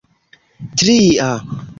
[0.77, 1.29] tria